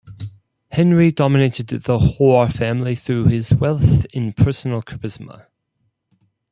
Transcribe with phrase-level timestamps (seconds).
[0.71, 5.45] Henry dominated the Hoare family through his wealth and personal charisma.